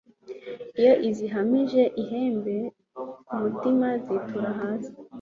[0.79, 2.55] iyo izihamije ihembe
[3.27, 4.93] ku mutima zitura hasi